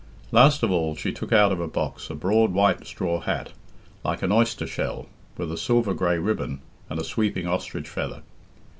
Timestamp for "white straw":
2.53-3.19